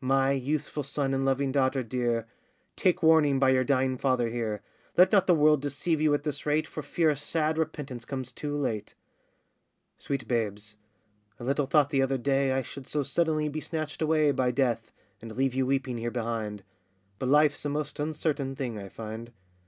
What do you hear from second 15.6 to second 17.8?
weeping here behind; But life's a